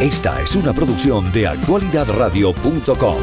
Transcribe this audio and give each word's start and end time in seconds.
Esta 0.00 0.42
es 0.42 0.54
una 0.54 0.74
producción 0.74 1.32
de 1.32 1.46
actualidadradio.com. 1.46 3.16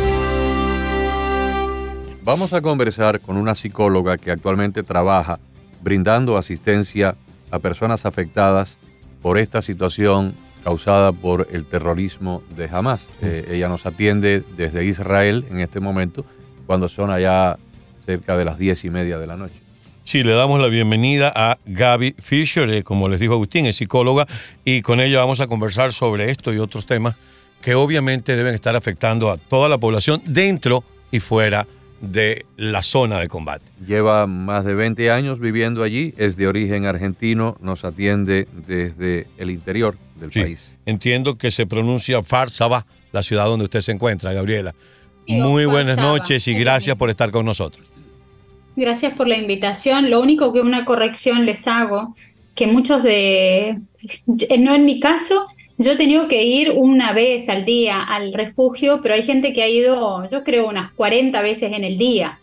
Vamos 2.23 2.53
a 2.53 2.61
conversar 2.61 3.19
con 3.19 3.37
una 3.37 3.53
psicóloga 3.53 4.17
que 4.17 4.31
actualmente 4.31 4.81
trabaja 4.81 5.39
brindando 5.83 6.35
asistencia 6.35 7.15
a 7.51 7.59
personas 7.59 8.07
afectadas 8.07 8.79
por 9.21 9.37
esta 9.37 9.61
situación 9.61 10.33
causada 10.63 11.11
por 11.11 11.47
el 11.51 11.67
terrorismo 11.67 12.41
de 12.57 12.67
Hamas. 12.71 13.07
Eh, 13.21 13.49
ella 13.51 13.67
nos 13.67 13.85
atiende 13.85 14.43
desde 14.57 14.83
Israel 14.83 15.45
en 15.51 15.59
este 15.59 15.79
momento, 15.79 16.25
cuando 16.65 16.89
son 16.89 17.11
allá 17.11 17.59
cerca 18.03 18.35
de 18.35 18.45
las 18.45 18.57
diez 18.57 18.83
y 18.83 18.89
media 18.89 19.19
de 19.19 19.27
la 19.27 19.37
noche. 19.37 19.62
Sí, 20.05 20.21
le 20.21 20.33
damos 20.33 20.59
la 20.59 20.67
bienvenida 20.67 21.31
a 21.33 21.57
Gaby 21.65 22.15
Fisher, 22.19 22.69
eh, 22.69 22.83
como 22.83 23.07
les 23.07 23.21
dijo 23.21 23.33
Agustín, 23.33 23.65
es 23.65 23.77
psicóloga, 23.77 24.27
y 24.65 24.81
con 24.81 24.99
ella 24.99 25.19
vamos 25.19 25.39
a 25.39 25.47
conversar 25.47 25.93
sobre 25.93 26.29
esto 26.29 26.53
y 26.53 26.59
otros 26.59 26.85
temas 26.85 27.15
que 27.61 27.75
obviamente 27.75 28.35
deben 28.35 28.53
estar 28.53 28.75
afectando 28.75 29.31
a 29.31 29.37
toda 29.37 29.69
la 29.69 29.77
población 29.77 30.21
dentro 30.25 30.83
y 31.09 31.21
fuera 31.21 31.65
de 32.01 32.45
la 32.57 32.83
zona 32.83 33.17
de 33.21 33.29
combate. 33.29 33.63
Lleva 33.87 34.27
más 34.27 34.65
de 34.65 34.75
20 34.75 35.09
años 35.09 35.39
viviendo 35.39 35.83
allí, 35.83 36.13
es 36.17 36.35
de 36.35 36.47
origen 36.47 36.85
argentino, 36.85 37.55
nos 37.61 37.85
atiende 37.85 38.49
desde 38.51 39.27
el 39.37 39.49
interior 39.51 39.95
del 40.19 40.31
país. 40.31 40.75
Entiendo 40.85 41.37
que 41.37 41.49
se 41.49 41.65
pronuncia 41.65 42.21
Farsaba, 42.23 42.85
la 43.13 43.23
ciudad 43.23 43.45
donde 43.45 43.63
usted 43.63 43.79
se 43.79 43.93
encuentra, 43.93 44.33
Gabriela. 44.33 44.75
Muy 45.25 45.63
buenas 45.63 45.97
noches 45.97 46.45
y 46.49 46.53
gracias 46.55 46.97
por 46.97 47.09
estar 47.09 47.31
con 47.31 47.45
nosotros. 47.45 47.92
Gracias 48.75 49.13
por 49.13 49.27
la 49.27 49.37
invitación. 49.37 50.09
Lo 50.09 50.19
único 50.19 50.51
que 50.51 50.61
una 50.61 50.85
corrección 50.85 51.45
les 51.45 51.67
hago, 51.67 52.13
que 52.55 52.67
muchos 52.67 53.03
de, 53.03 53.79
no 54.59 54.73
en 54.73 54.85
mi 54.85 54.99
caso, 54.99 55.45
yo 55.77 55.93
he 55.93 55.95
tenido 55.95 56.27
que 56.27 56.43
ir 56.43 56.71
una 56.75 57.13
vez 57.13 57.49
al 57.49 57.65
día 57.65 58.01
al 58.01 58.33
refugio, 58.33 58.99
pero 59.01 59.15
hay 59.15 59.23
gente 59.23 59.53
que 59.53 59.63
ha 59.63 59.69
ido, 59.69 60.27
yo 60.29 60.43
creo, 60.43 60.69
unas 60.69 60.91
40 60.93 61.41
veces 61.41 61.71
en 61.73 61.83
el 61.83 61.97
día. 61.97 62.39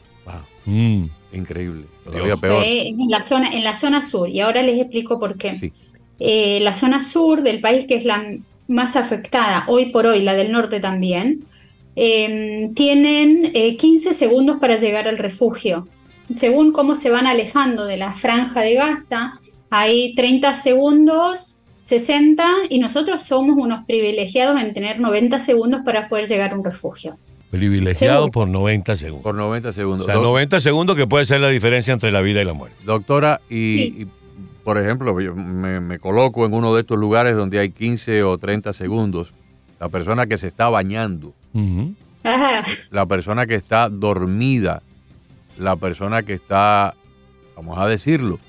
Mm, 0.67 1.06
increíble. 1.33 1.86
Todavía 2.05 2.36
peor. 2.36 2.62
en, 2.64 3.08
la 3.08 3.23
zona, 3.23 3.51
en 3.51 3.64
la 3.64 3.75
zona 3.75 4.03
sur, 4.03 4.28
y 4.28 4.41
ahora 4.41 4.62
les 4.62 4.81
explico 4.81 5.19
por 5.19 5.36
qué. 5.36 5.73
Eh, 6.19 6.58
la 6.61 6.73
zona 6.73 7.01
sur 7.01 7.42
del 7.42 7.61
país, 7.61 7.86
que 7.86 7.95
es 7.95 8.05
la 8.05 8.36
más 8.69 8.95
afectada 8.95 9.64
hoy 9.69 9.86
por 9.86 10.06
hoy, 10.06 10.23
la 10.23 10.34
del 10.34 10.53
norte 10.53 10.81
también, 10.81 11.45
eh, 11.97 12.70
tienen 12.75 13.53
15 13.53 14.11
eh, 14.11 14.14
segundos 14.14 14.58
para 14.58 14.77
llegar 14.77 15.08
al 15.08 15.19
refugio 15.19 15.89
según 16.36 16.73
cómo 16.73 16.95
se 16.95 17.11
van 17.11 17.27
alejando 17.27 17.86
de 17.86 17.97
la 17.97 18.12
franja 18.12 18.61
de 18.61 18.75
Gaza, 18.75 19.34
hay 19.70 20.14
30 20.14 20.53
segundos, 20.53 21.61
60, 21.81 22.45
y 22.69 22.78
nosotros 22.78 23.23
somos 23.23 23.56
unos 23.56 23.84
privilegiados 23.84 24.61
en 24.61 24.75
tener 24.75 25.01
90 25.01 25.39
segundos 25.39 25.83
para 25.84 26.08
poder 26.08 26.27
llegar 26.27 26.53
a 26.53 26.56
un 26.56 26.64
refugio. 26.64 27.17
Privilegiado 27.51 28.31
por 28.31 28.48
90 28.48 28.97
segundos. 28.97 29.25
Por 29.25 29.34
90 29.34 29.73
segundos. 29.73 30.06
O 30.06 30.11
sea, 30.11 30.20
90 30.20 30.61
segundos 30.61 30.97
que 30.97 31.06
puede 31.06 31.27
ser 31.27 31.41
la 31.41 31.48
diferencia 31.48 31.92
entre 31.92 32.12
la 32.12 32.20
vida 32.20 32.41
y 32.41 32.45
la 32.45 32.53
muerte. 32.53 32.77
Doctora, 32.84 33.41
y, 33.51 34.06
por 34.62 34.78
ejemplo, 34.78 35.14
me, 35.14 35.98
coloco 35.98 36.47
en 36.47 36.55
uno 36.55 36.75
de 36.75 36.83
estos 36.83 36.98
lugares 36.98 37.34
donde 37.34 37.58
hay 37.58 37.70
15 37.70 38.23
o 38.23 38.39
30 38.39 38.73
segundos. 38.73 39.34
La 39.81 39.89
persona 39.89 40.27
que 40.27 40.39
se 40.39 40.47
está 40.47 40.69
bañando, 40.69 41.33
la 42.92 43.06
persona 43.06 43.47
que 43.47 43.55
está 43.55 43.89
dormida, 43.89 44.83
la 45.61 45.77
persona 45.77 46.22
que 46.22 46.33
está, 46.33 46.94
vamos 47.55 47.78
a 47.78 47.86
decirlo, 47.86 48.41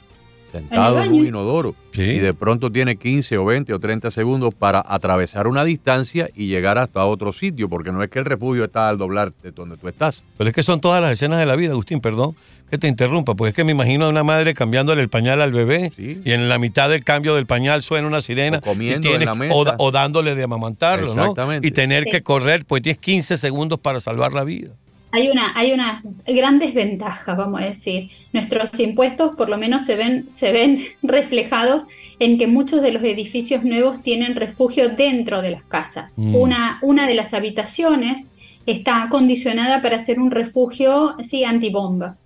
sentado 0.51 1.01
en 1.01 1.13
un 1.13 1.27
inodoro 1.27 1.75
y 1.93 2.19
de 2.19 2.33
pronto 2.33 2.71
tiene 2.71 2.97
15 2.97 3.37
o 3.37 3.45
20 3.45 3.73
o 3.73 3.79
30 3.79 4.11
segundos 4.11 4.53
para 4.53 4.83
atravesar 4.85 5.47
una 5.47 5.63
distancia 5.63 6.29
y 6.35 6.47
llegar 6.47 6.77
hasta 6.77 7.05
otro 7.05 7.31
sitio, 7.31 7.69
porque 7.69 7.91
no 7.91 8.03
es 8.03 8.09
que 8.09 8.19
el 8.19 8.25
refugio 8.25 8.65
está 8.65 8.89
al 8.89 8.97
doblar 8.97 9.31
de 9.43 9.51
donde 9.51 9.77
tú 9.77 9.87
estás. 9.87 10.23
Pero 10.37 10.49
es 10.49 10.55
que 10.55 10.63
son 10.63 10.81
todas 10.81 11.01
las 11.01 11.11
escenas 11.11 11.39
de 11.39 11.45
la 11.45 11.55
vida, 11.55 11.71
Agustín, 11.71 12.01
perdón 12.01 12.35
que 12.69 12.77
te 12.77 12.87
interrumpa, 12.87 13.35
porque 13.35 13.49
es 13.49 13.53
que 13.53 13.65
me 13.65 13.73
imagino 13.73 14.05
a 14.05 14.09
una 14.09 14.23
madre 14.23 14.53
cambiándole 14.53 15.01
el 15.01 15.09
pañal 15.09 15.41
al 15.41 15.51
bebé 15.51 15.91
y 15.97 16.31
en 16.31 16.47
la 16.47 16.57
mitad 16.57 16.89
del 16.89 17.03
cambio 17.03 17.35
del 17.35 17.45
pañal 17.45 17.83
suena 17.83 18.07
una 18.07 18.21
sirena 18.21 18.59
o 18.59 18.61
comiendo 18.61 19.13
en 19.13 19.25
la 19.25 19.35
mesa. 19.35 19.75
O, 19.77 19.91
dándole 19.91 20.35
de 20.35 20.43
amamantarlo, 20.43 21.13
¿no? 21.13 21.33
Y 21.61 21.71
tener 21.71 22.05
que 22.05 22.23
correr, 22.23 22.63
pues 22.63 22.81
tienes 22.81 22.99
15 22.99 23.37
segundos 23.37 23.77
para 23.77 23.99
salvar 23.99 24.31
la 24.31 24.45
vida 24.45 24.69
hay 25.11 25.29
una, 25.29 25.51
hay 25.55 25.73
una 25.73 26.01
gran 26.25 26.59
desventaja, 26.59 27.35
vamos 27.35 27.61
a 27.61 27.65
decir. 27.65 28.09
Nuestros 28.33 28.79
impuestos 28.79 29.35
por 29.35 29.49
lo 29.49 29.57
menos 29.57 29.85
se 29.85 29.95
ven, 29.95 30.29
se 30.29 30.51
ven 30.51 30.83
reflejados 31.03 31.83
en 32.19 32.37
que 32.37 32.47
muchos 32.47 32.81
de 32.81 32.91
los 32.91 33.03
edificios 33.03 33.63
nuevos 33.63 34.01
tienen 34.01 34.35
refugio 34.35 34.89
dentro 34.89 35.41
de 35.41 35.51
las 35.51 35.63
casas. 35.63 36.17
Mm. 36.17 36.35
Una, 36.35 36.79
una 36.81 37.07
de 37.07 37.15
las 37.15 37.33
habitaciones 37.33 38.27
está 38.65 39.03
acondicionada 39.03 39.81
para 39.81 39.99
ser 39.99 40.19
un 40.19 40.31
refugio 40.31 41.15
sí, 41.21 41.43
antibomba. 41.43 42.17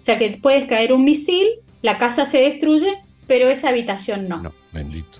O 0.00 0.04
sea 0.04 0.18
que 0.18 0.38
puedes 0.40 0.66
caer 0.66 0.92
un 0.92 1.04
misil, 1.04 1.46
la 1.82 1.98
casa 1.98 2.24
se 2.24 2.38
destruye, 2.38 2.94
pero 3.26 3.48
esa 3.48 3.70
habitación 3.70 4.28
no. 4.28 4.42
No, 4.42 4.52
bendito. 4.72 5.18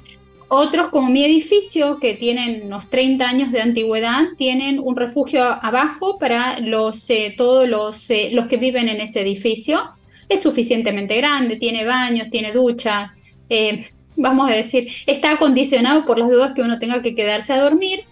Otros, 0.50 0.88
como 0.88 1.10
mi 1.10 1.22
edificio, 1.24 1.98
que 2.00 2.14
tienen 2.14 2.62
unos 2.64 2.88
30 2.88 3.28
años 3.28 3.52
de 3.52 3.60
antigüedad, 3.60 4.28
tienen 4.38 4.80
un 4.80 4.96
refugio 4.96 5.44
abajo 5.44 6.18
para 6.18 6.58
los, 6.60 7.10
eh, 7.10 7.34
todos 7.36 7.68
los, 7.68 8.08
eh, 8.08 8.30
los 8.32 8.46
que 8.46 8.56
viven 8.56 8.88
en 8.88 9.02
ese 9.02 9.20
edificio. 9.20 9.90
Es 10.30 10.42
suficientemente 10.42 11.16
grande, 11.18 11.56
tiene 11.56 11.84
baños, 11.84 12.30
tiene 12.30 12.52
duchas, 12.52 13.10
eh, 13.50 13.86
vamos 14.16 14.50
a 14.50 14.54
decir, 14.54 14.88
está 15.06 15.32
acondicionado 15.32 16.06
por 16.06 16.18
las 16.18 16.30
dudas 16.30 16.54
que 16.54 16.62
uno 16.62 16.78
tenga 16.78 17.02
que 17.02 17.14
quedarse 17.14 17.52
a 17.52 17.60
dormir. 17.60 18.04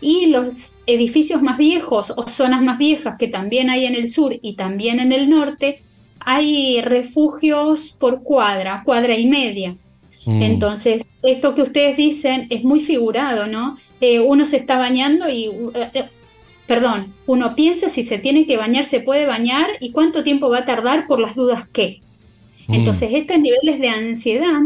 Y 0.00 0.26
los 0.26 0.74
edificios 0.86 1.42
más 1.42 1.58
viejos 1.58 2.14
o 2.16 2.26
zonas 2.28 2.62
más 2.62 2.78
viejas 2.78 3.16
que 3.18 3.26
también 3.26 3.68
hay 3.68 3.84
en 3.84 3.96
el 3.96 4.08
sur 4.08 4.32
y 4.40 4.54
también 4.54 5.00
en 5.00 5.12
el 5.12 5.28
norte, 5.28 5.82
hay 6.20 6.80
refugios 6.82 7.96
por 7.98 8.22
cuadra, 8.22 8.82
cuadra 8.84 9.16
y 9.16 9.26
media. 9.26 9.76
Mm. 10.24 10.42
Entonces, 10.42 11.08
esto 11.22 11.54
que 11.54 11.62
ustedes 11.62 11.96
dicen 11.96 12.46
es 12.50 12.62
muy 12.64 12.80
figurado, 12.80 13.46
¿no? 13.46 13.76
Eh, 14.00 14.20
uno 14.20 14.46
se 14.46 14.56
está 14.56 14.78
bañando 14.78 15.28
y, 15.28 15.46
eh, 15.74 15.90
eh, 15.94 16.04
perdón, 16.66 17.14
uno 17.26 17.54
piensa 17.54 17.88
si 17.88 18.04
se 18.04 18.18
tiene 18.18 18.46
que 18.46 18.56
bañar, 18.56 18.84
se 18.84 19.00
puede 19.00 19.26
bañar 19.26 19.70
y 19.80 19.92
cuánto 19.92 20.22
tiempo 20.22 20.50
va 20.50 20.58
a 20.58 20.66
tardar 20.66 21.06
por 21.06 21.20
las 21.20 21.34
dudas 21.34 21.66
que. 21.68 22.00
Mm. 22.68 22.74
Entonces, 22.74 23.10
estos 23.12 23.38
niveles 23.38 23.80
de 23.80 23.88
ansiedad 23.88 24.60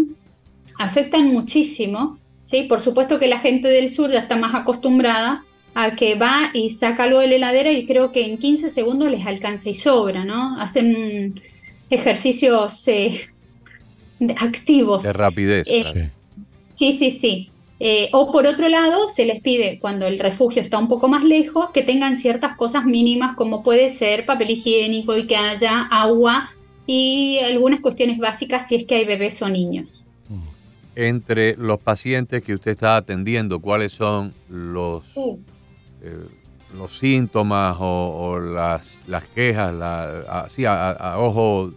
afectan 0.78 1.28
muchísimo, 1.28 2.18
¿sí? 2.44 2.64
Por 2.64 2.80
supuesto 2.80 3.18
que 3.20 3.28
la 3.28 3.38
gente 3.38 3.68
del 3.68 3.88
sur 3.88 4.10
ya 4.10 4.18
está 4.18 4.36
más 4.36 4.54
acostumbrada 4.54 5.44
a 5.74 5.94
que 5.96 6.14
va 6.16 6.50
y 6.52 6.70
saca 6.70 7.04
algo 7.04 7.18
de 7.20 7.28
la 7.28 7.34
heladera 7.36 7.72
y 7.72 7.86
creo 7.86 8.12
que 8.12 8.24
en 8.24 8.38
15 8.38 8.70
segundos 8.70 9.10
les 9.10 9.26
alcanza 9.26 9.68
y 9.70 9.74
sobra, 9.74 10.24
¿no? 10.24 10.58
Hacen 10.60 11.40
ejercicios 11.90 12.86
activos. 14.38 15.02
De 15.02 15.12
rapidez. 15.12 15.66
Eh, 15.68 16.10
sí, 16.74 16.92
sí, 16.92 17.10
sí. 17.10 17.50
Eh, 17.80 18.08
o 18.12 18.30
por 18.30 18.46
otro 18.46 18.68
lado, 18.68 19.08
se 19.08 19.26
les 19.26 19.42
pide, 19.42 19.78
cuando 19.80 20.06
el 20.06 20.18
refugio 20.18 20.62
está 20.62 20.78
un 20.78 20.88
poco 20.88 21.08
más 21.08 21.24
lejos, 21.24 21.70
que 21.70 21.82
tengan 21.82 22.16
ciertas 22.16 22.56
cosas 22.56 22.86
mínimas 22.86 23.36
como 23.36 23.62
puede 23.62 23.90
ser 23.90 24.24
papel 24.24 24.50
higiénico 24.50 25.16
y 25.16 25.26
que 25.26 25.36
haya 25.36 25.82
agua 25.82 26.48
y 26.86 27.38
algunas 27.40 27.80
cuestiones 27.80 28.18
básicas 28.18 28.68
si 28.68 28.76
es 28.76 28.84
que 28.84 28.94
hay 28.94 29.04
bebés 29.04 29.42
o 29.42 29.48
niños. 29.48 30.04
Entre 30.96 31.56
los 31.56 31.80
pacientes 31.80 32.42
que 32.42 32.54
usted 32.54 32.70
está 32.70 32.96
atendiendo, 32.96 33.58
¿cuáles 33.58 33.92
son 33.92 34.32
los, 34.48 35.04
eh, 35.16 36.24
los 36.72 36.96
síntomas 36.96 37.76
o, 37.80 38.38
las, 38.38 39.00
las, 39.08 39.26
quejas 39.26 39.74
así 40.28 40.64
a 40.64 41.16
ojo 41.18 41.72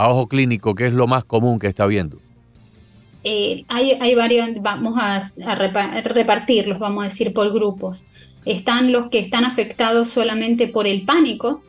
a 0.00 0.08
ojo 0.08 0.28
clínico, 0.28 0.74
¿qué 0.74 0.86
es 0.86 0.94
lo 0.94 1.06
más 1.06 1.24
común 1.24 1.58
que 1.58 1.66
está 1.66 1.86
viendo? 1.86 2.18
Eh, 3.22 3.64
hay, 3.68 3.92
hay, 4.00 4.14
varios, 4.14 4.48
vamos 4.62 4.96
a, 4.98 5.20
repartirlos, 6.02 6.78
vamos 6.78 7.04
a 7.04 7.08
decir, 7.08 7.34
por 7.34 7.52
grupos. 7.52 8.04
Están 8.46 8.92
los 8.92 9.10
que 9.10 9.18
están 9.18 9.44
afectados 9.44 10.08
solamente 10.08 10.68
por 10.68 10.86
el 10.86 11.04
pánico, 11.04 11.62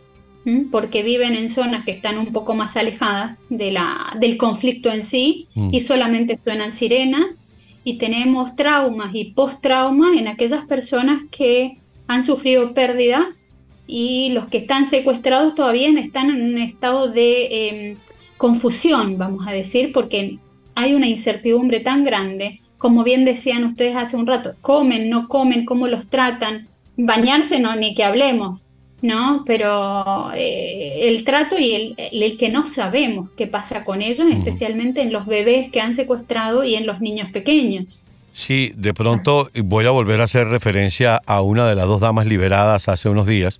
porque 0.71 1.03
viven 1.03 1.35
en 1.35 1.49
zonas 1.49 1.85
que 1.85 1.91
están 1.91 2.17
un 2.17 2.31
poco 2.31 2.55
más 2.55 2.75
alejadas 2.77 3.47
de 3.49 3.71
la, 3.71 4.17
del 4.19 4.37
conflicto 4.37 4.91
en 4.91 5.03
sí 5.03 5.47
mm. 5.53 5.69
y 5.73 5.81
solamente 5.81 6.37
suenan 6.37 6.71
sirenas. 6.71 7.43
Y 7.83 7.97
tenemos 7.97 8.55
traumas 8.55 9.11
y 9.13 9.33
post-traumas 9.33 10.17
en 10.17 10.29
aquellas 10.29 10.65
personas 10.65 11.21
que 11.29 11.79
han 12.07 12.23
sufrido 12.23 12.73
pérdidas 12.73 13.49
y 13.87 14.29
los 14.29 14.47
que 14.47 14.59
están 14.59 14.85
secuestrados 14.85 15.53
todavía 15.53 15.89
están 15.99 16.29
en 16.29 16.41
un 16.41 16.57
estado 16.59 17.11
de 17.11 17.67
em, 17.67 17.97
confusión, 18.41 19.19
vamos 19.19 19.45
a 19.47 19.51
decir, 19.51 19.91
porque 19.93 20.39
hay 20.73 20.95
una 20.95 21.07
incertidumbre 21.07 21.79
tan 21.79 22.03
grande, 22.03 22.59
como 22.79 23.03
bien 23.03 23.23
decían 23.23 23.65
ustedes 23.65 23.95
hace 23.95 24.17
un 24.17 24.25
rato, 24.25 24.55
comen, 24.61 25.11
no 25.11 25.27
comen, 25.27 25.63
cómo 25.63 25.87
los 25.87 26.07
tratan, 26.09 26.67
bañarse 26.97 27.59
no, 27.59 27.75
ni 27.75 27.93
que 27.93 28.03
hablemos, 28.03 28.73
¿no? 29.03 29.43
Pero 29.45 30.31
eh, 30.33 31.07
el 31.07 31.23
trato 31.23 31.55
y 31.59 31.95
el, 31.95 32.37
que 32.39 32.49
no 32.49 32.65
sabemos 32.65 33.29
qué 33.37 33.45
pasa 33.45 33.85
con 33.85 34.01
ellos, 34.01 34.25
especialmente 34.31 35.03
en 35.03 35.13
los 35.13 35.27
bebés 35.27 35.69
que 35.69 35.79
han 35.79 35.93
secuestrado 35.93 36.63
y 36.63 36.73
en 36.73 36.87
los 36.87 36.99
niños 36.99 37.29
pequeños. 37.31 38.01
Sí, 38.33 38.71
de 38.75 38.95
pronto 38.95 39.51
voy 39.63 39.85
a 39.85 39.91
volver 39.91 40.19
a 40.19 40.23
hacer 40.23 40.47
referencia 40.47 41.21
a 41.27 41.43
una 41.43 41.67
de 41.67 41.75
las 41.75 41.85
dos 41.85 41.99
damas 41.99 42.25
liberadas 42.25 42.89
hace 42.89 43.07
unos 43.07 43.27
días. 43.27 43.59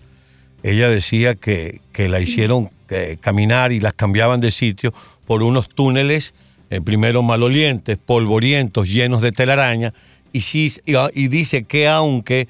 Ella 0.63 0.89
decía 0.89 1.35
que, 1.35 1.81
que 1.91 2.09
la 2.09 2.19
hicieron 2.19 2.69
eh, 2.89 3.17
caminar 3.19 3.71
y 3.71 3.79
las 3.79 3.93
cambiaban 3.93 4.41
de 4.41 4.51
sitio 4.51 4.93
por 5.25 5.43
unos 5.43 5.69
túneles, 5.69 6.33
eh, 6.69 6.81
primero 6.81 7.23
malolientes, 7.23 7.97
polvorientos, 7.97 8.89
llenos 8.89 9.21
de 9.21 9.31
telaraña, 9.31 9.93
y, 10.33 10.43
y 11.13 11.27
dice 11.27 11.63
que 11.63 11.87
aunque 11.87 12.47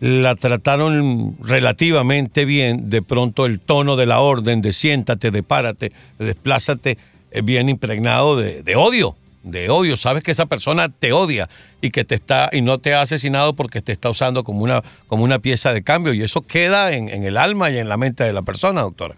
la 0.00 0.34
trataron 0.34 1.36
relativamente 1.40 2.44
bien, 2.44 2.90
de 2.90 3.02
pronto 3.02 3.46
el 3.46 3.60
tono 3.60 3.96
de 3.96 4.06
la 4.06 4.20
orden 4.20 4.60
de 4.60 4.72
siéntate, 4.72 5.30
de 5.30 5.42
párate, 5.42 5.92
de 6.18 6.24
desplázate, 6.24 6.98
es 7.30 7.44
bien 7.44 7.68
impregnado 7.68 8.36
de, 8.36 8.76
odio, 8.76 9.16
de 9.42 9.70
odio. 9.70 9.96
Sabes 9.96 10.22
que 10.22 10.30
esa 10.30 10.46
persona 10.46 10.88
te 10.88 11.12
odia 11.12 11.48
y 11.80 11.90
que 11.90 12.04
te 12.04 12.14
está 12.14 12.50
y 12.52 12.60
no 12.60 12.78
te 12.78 12.94
ha 12.94 13.02
asesinado 13.02 13.54
porque 13.54 13.82
te 13.82 13.92
está 13.92 14.10
usando 14.10 14.44
como 14.44 14.62
una, 14.62 14.82
como 15.06 15.24
una 15.24 15.38
pieza 15.38 15.72
de 15.72 15.82
cambio 15.82 16.12
y 16.14 16.22
eso 16.22 16.42
queda 16.42 16.92
en, 16.92 17.08
en 17.08 17.24
el 17.24 17.36
alma 17.36 17.70
y 17.70 17.78
en 17.78 17.88
la 17.88 17.96
mente 17.96 18.24
de 18.24 18.32
la 18.32 18.42
persona, 18.42 18.82
doctora. 18.82 19.16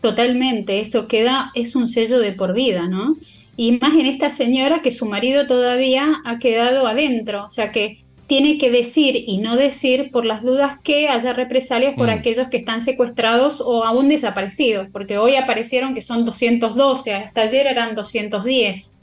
Totalmente, 0.00 0.80
eso 0.80 1.08
queda, 1.08 1.50
es 1.54 1.74
un 1.74 1.88
sello 1.88 2.18
de 2.18 2.32
por 2.32 2.54
vida, 2.54 2.86
¿no? 2.86 3.16
Y 3.56 3.72
más 3.78 3.94
en 3.94 4.06
esta 4.06 4.30
señora 4.30 4.82
que 4.82 4.90
su 4.90 5.06
marido 5.06 5.46
todavía 5.46 6.20
ha 6.24 6.38
quedado 6.38 6.86
adentro, 6.86 7.44
o 7.44 7.48
sea 7.48 7.72
que 7.72 8.04
tiene 8.26 8.58
que 8.58 8.70
decir 8.70 9.14
y 9.26 9.38
no 9.38 9.56
decir 9.56 10.10
por 10.10 10.24
las 10.24 10.42
dudas 10.42 10.78
que 10.82 11.08
haya 11.08 11.32
represalias 11.32 11.94
por 11.94 12.08
mm. 12.08 12.10
aquellos 12.10 12.48
que 12.48 12.56
están 12.56 12.80
secuestrados 12.80 13.60
o 13.60 13.84
aún 13.84 14.08
desaparecidos, 14.08 14.88
porque 14.92 15.18
hoy 15.18 15.36
aparecieron 15.36 15.94
que 15.94 16.00
son 16.00 16.24
212, 16.24 17.14
hasta 17.14 17.42
ayer 17.42 17.66
eran 17.66 17.94
210. 17.94 18.98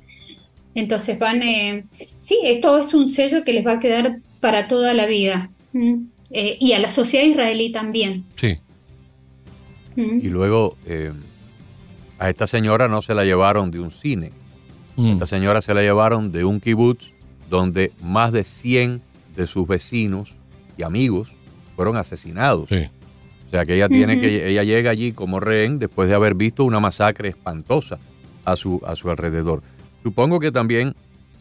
Entonces 0.75 1.19
van, 1.19 1.43
eh, 1.43 1.85
sí, 2.19 2.39
esto 2.43 2.77
es 2.77 2.93
un 2.93 3.07
sello 3.07 3.43
que 3.43 3.53
les 3.53 3.65
va 3.65 3.73
a 3.73 3.79
quedar 3.79 4.19
para 4.39 4.67
toda 4.67 4.93
la 4.93 5.05
vida. 5.05 5.49
Eh, 6.31 6.57
y 6.59 6.73
a 6.73 6.79
la 6.79 6.89
sociedad 6.89 7.25
israelí 7.25 7.71
también. 7.71 8.25
Sí. 8.35 8.57
Y 9.95 10.29
luego 10.29 10.75
eh, 10.85 11.11
a 12.17 12.29
esta 12.29 12.47
señora 12.47 12.87
no 12.87 13.01
se 13.01 13.13
la 13.13 13.23
llevaron 13.23 13.69
de 13.69 13.79
un 13.79 13.91
cine. 13.91 14.31
Mm. 14.95 15.13
Esta 15.13 15.27
señora 15.27 15.61
se 15.61 15.73
la 15.73 15.81
llevaron 15.81 16.31
de 16.31 16.43
un 16.45 16.59
kibutz 16.59 17.11
donde 17.49 17.91
más 18.01 18.31
de 18.31 18.43
100 18.43 19.01
de 19.35 19.47
sus 19.47 19.67
vecinos 19.67 20.35
y 20.77 20.83
amigos 20.83 21.35
fueron 21.75 21.97
asesinados. 21.97 22.71
O 22.71 23.49
sea 23.51 23.65
que 23.65 23.75
ella 23.75 23.87
tiene 23.87 24.19
que 24.19 24.49
ella 24.49 24.63
llega 24.63 24.89
allí 24.89 25.11
como 25.11 25.39
rehén 25.39 25.77
después 25.77 26.09
de 26.09 26.15
haber 26.15 26.33
visto 26.33 26.63
una 26.63 26.79
masacre 26.79 27.29
espantosa 27.29 27.99
a 28.45 28.55
su 28.55 28.81
a 28.85 28.95
su 28.95 29.11
alrededor. 29.11 29.61
Supongo 30.03 30.39
que 30.39 30.51
también 30.51 30.95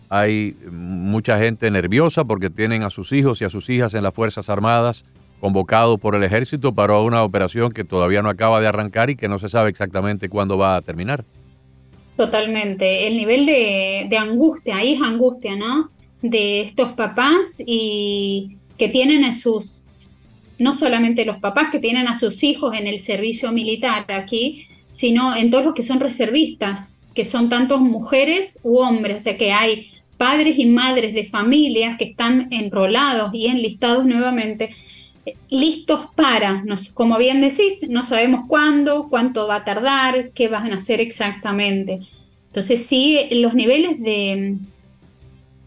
hay 0.09 0.56
mucha 0.70 1.38
gente 1.38 1.70
nerviosa 1.70 2.25
porque 2.25 2.50
tienen 2.50 2.82
a 2.82 2.91
sus 2.91 3.12
hijos 3.12 3.41
y 3.41 3.44
a 3.44 3.50
sus 3.50 3.69
hijas 3.70 3.94
en 3.94 4.03
las 4.03 4.14
Fuerzas 4.14 4.49
Armadas 4.49 5.05
convocados 5.41 5.99
por 5.99 6.14
el 6.14 6.23
ejército 6.23 6.73
para 6.73 6.99
una 7.00 7.25
operación 7.25 7.73
que 7.73 7.82
todavía 7.82 8.23
no 8.23 8.29
acaba 8.29 8.61
de 8.61 8.69
arrancar 8.69 9.11
y 9.11 9.17
que 9.17 9.29
no 9.29 9.38
se 9.38 9.49
sabe 9.49 9.70
exactamente 9.70 10.29
cuándo 10.29 10.56
va 10.56 10.76
a 10.76 10.82
terminar. 10.82 11.25
Totalmente. 12.17 13.09
El 13.09 13.17
nivel 13.17 13.47
de, 13.47 14.17
angustia, 14.17 14.76
ahí 14.76 14.94
es 14.94 15.03
angustia, 15.03 15.56
¿no? 15.56 15.91
de 16.23 16.62
estos 16.62 16.93
papás 16.93 17.62
y 17.64 18.56
que 18.79 18.88
tienen 18.88 19.25
a 19.25 19.35
sus, 19.35 20.09
no 20.59 20.75
solamente 20.75 21.25
los 21.25 21.38
papás 21.38 21.70
que 21.70 21.81
tienen 21.81 22.06
a 22.06 22.19
sus 22.19 22.43
hijos 22.44 22.79
en 22.79 22.87
el 22.87 23.00
servicio 23.00 23.53
militar 23.53 24.06
aquí, 24.09 24.67
sino 24.91 25.37
en 25.37 25.50
todos 25.50 25.64
los 25.64 25.75
que 25.75 25.82
son 25.82 26.00
reservistas, 26.00 27.01
que 27.14 27.25
son 27.25 27.49
tantos 27.49 27.81
mujeres 27.81 28.59
u 28.62 28.79
hombres, 28.79 29.17
o 29.19 29.20
sea 29.20 29.37
que 29.37 29.53
hay 29.53 29.91
padres 30.17 30.59
y 30.59 30.67
madres 30.67 31.14
de 31.14 31.25
familias 31.25 31.99
que 31.99 32.05
están 32.05 32.49
enrolados 32.53 33.32
y 33.35 33.47
enlistados 33.47 34.05
nuevamente, 34.05 34.70
listos 35.50 36.09
para, 36.14 36.64
como 36.94 37.19
bien 37.19 37.41
decís, 37.41 37.87
no 37.88 38.03
sabemos 38.03 38.43
cuándo, 38.49 39.09
cuánto 39.09 39.47
va 39.47 39.56
a 39.56 39.64
tardar, 39.64 40.31
qué 40.32 40.49
van 40.49 40.73
a 40.73 40.76
hacer 40.76 41.00
exactamente. 41.00 42.00
Entonces 42.47 42.87
sí, 42.87 43.19
los 43.32 43.55
niveles 43.55 44.00
de, 44.03 44.56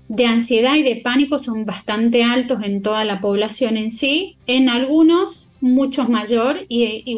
de 0.08 0.28
ansiedad 0.28 0.76
y 0.76 0.84
de 0.84 0.98
pánico 0.98 1.40
son 1.40 1.66
bastante 1.66 2.24
altos 2.24 2.64
en 2.64 2.82
toda 2.82 3.06
la 3.06 3.22
población 3.22 3.76
en 3.78 3.92
sí, 3.92 4.38
en 4.46 4.70
algunos 4.70 5.50
muchos 5.62 6.10
mayor 6.10 6.58
y, 6.70 7.18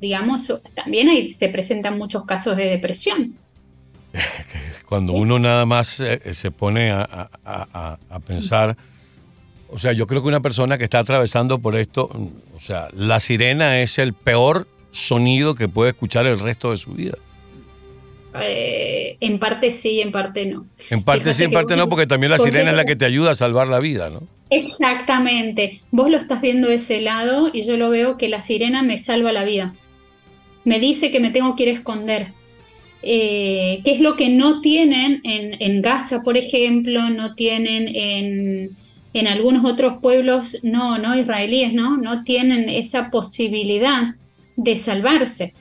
digamos, 0.00 0.62
también 0.74 1.30
se 1.30 1.48
presentan 1.48 1.98
muchos 1.98 2.24
casos 2.24 2.56
de 2.56 2.64
depresión. 2.66 3.34
Cuando 4.88 5.14
uno 5.14 5.38
nada 5.40 5.66
más 5.66 5.98
eh, 5.98 6.20
se 6.32 6.52
pone 6.52 6.92
a, 6.92 7.98
pensar, 8.24 8.76
o 9.68 9.78
sea, 9.80 9.92
yo 9.92 10.06
creo 10.06 10.22
que 10.22 10.28
una 10.28 10.40
persona 10.40 10.78
que 10.78 10.84
está 10.84 11.00
atravesando 11.00 11.58
por 11.58 11.76
esto, 11.76 12.08
o 12.54 12.60
sea, 12.60 12.88
la 12.92 13.18
sirena 13.18 13.80
es 13.80 13.98
el 13.98 14.14
peor 14.14 14.68
sonido 14.92 15.56
que 15.56 15.68
puede 15.68 15.90
escuchar 15.90 16.26
el 16.26 16.38
resto 16.38 16.70
de 16.70 16.76
su 16.76 16.92
vida. 16.92 17.18
Eh, 18.42 19.16
en 19.20 19.38
parte 19.38 19.72
sí, 19.72 20.00
en 20.00 20.12
parte 20.12 20.46
no. 20.46 20.66
En 20.90 21.02
parte 21.02 21.34
sí, 21.34 21.44
en 21.44 21.50
parte 21.50 21.76
no, 21.76 21.88
porque 21.88 22.06
también 22.06 22.30
la 22.30 22.38
sirena 22.38 22.70
es 22.70 22.76
la 22.76 22.84
que 22.84 22.96
te 22.96 23.04
ayuda 23.04 23.32
a 23.32 23.34
salvar 23.34 23.68
la 23.68 23.80
vida, 23.80 24.10
¿no? 24.10 24.22
Exactamente. 24.50 25.80
Vos 25.90 26.10
lo 26.10 26.16
estás 26.16 26.40
viendo 26.40 26.68
de 26.68 26.76
ese 26.76 27.00
lado 27.00 27.50
y 27.52 27.66
yo 27.66 27.76
lo 27.76 27.90
veo 27.90 28.16
que 28.16 28.28
la 28.28 28.40
sirena 28.40 28.82
me 28.82 28.98
salva 28.98 29.32
la 29.32 29.44
vida. 29.44 29.74
Me 30.64 30.78
dice 30.80 31.10
que 31.10 31.20
me 31.20 31.30
tengo 31.30 31.56
que 31.56 31.64
ir 31.64 31.68
a 31.70 31.72
esconder. 31.72 32.32
Eh, 33.02 33.82
¿Qué 33.84 33.92
es 33.92 34.00
lo 34.00 34.16
que 34.16 34.28
no 34.30 34.60
tienen 34.60 35.20
en, 35.24 35.56
en 35.60 35.82
Gaza, 35.82 36.22
por 36.22 36.36
ejemplo? 36.36 37.08
No 37.10 37.34
tienen 37.34 37.88
en, 37.94 38.76
en 39.12 39.26
algunos 39.26 39.64
otros 39.64 39.98
pueblos 40.00 40.58
no, 40.62 40.98
no 40.98 41.16
israelíes, 41.16 41.72
¿no? 41.72 41.96
No 41.96 42.24
tienen 42.24 42.68
esa 42.68 43.10
posibilidad 43.10 44.14
de 44.56 44.76
salvarse. 44.76 45.54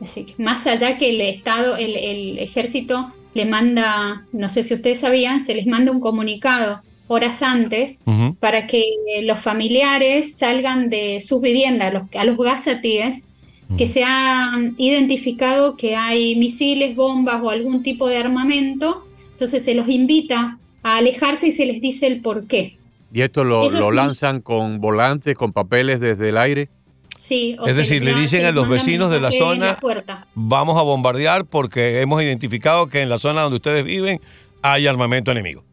Así 0.00 0.24
que 0.24 0.42
más 0.42 0.66
allá 0.66 0.98
que 0.98 1.10
el 1.10 1.20
Estado, 1.20 1.76
el, 1.76 2.38
ejército 2.38 3.06
le 3.34 3.46
manda, 3.46 4.26
no 4.32 4.48
sé 4.48 4.62
si 4.62 4.74
ustedes 4.74 5.00
sabían, 5.00 5.40
se 5.40 5.54
les 5.54 5.66
manda 5.66 5.92
un 5.92 6.00
comunicado 6.00 6.82
horas 7.08 7.42
antes 7.42 8.02
para 8.40 8.66
que 8.66 8.84
los 9.22 9.38
familiares 9.38 10.36
salgan 10.36 10.90
de 10.90 11.20
sus 11.20 11.40
viviendas, 11.40 11.94
a 12.14 12.24
los 12.24 12.36
gazatíes, 12.36 13.28
que 13.76 13.86
se 13.86 14.04
ha 14.04 14.52
identificado 14.76 15.76
que 15.76 15.96
hay 15.96 16.36
misiles, 16.36 16.96
bombas 16.96 17.42
o 17.42 17.50
algún 17.50 17.82
tipo 17.82 18.08
de 18.08 18.18
armamento, 18.18 19.06
entonces 19.32 19.64
se 19.64 19.74
los 19.74 19.88
invita 19.88 20.58
a 20.82 20.96
alejarse 20.96 21.48
y 21.48 21.52
se 21.52 21.66
les 21.66 21.80
dice 21.80 22.06
el 22.06 22.22
por 22.22 22.46
qué. 22.46 22.78
¿Y 23.12 23.22
esto 23.22 23.44
lo, 23.44 23.68
lo 23.70 23.90
lanzan 23.90 24.40
con 24.40 24.80
volantes, 24.80 25.36
con 25.36 25.52
papeles 25.52 26.00
desde 26.00 26.28
el 26.28 26.38
aire? 26.38 26.68
Es 27.18 27.76
decir, 27.76 28.04
le 28.04 28.14
dicen 28.14 28.44
a 28.44 28.52
los 28.52 28.68
vecinos 28.68 29.10
de 29.10 29.20
la 29.20 29.30
zona, 29.30 29.78
vamos 30.34 30.78
a 30.78 30.82
bombardear 30.82 31.44
porque 31.44 32.00
hemos 32.00 32.22
identificado 32.22 32.88
que 32.88 33.00
en 33.00 33.08
la 33.08 33.18
zona 33.18 33.42
donde 33.42 33.56
ustedes 33.56 33.84
viven 33.84 34.20
hay 34.62 34.86
armamento 34.86 35.30
enemigo. 35.30 35.64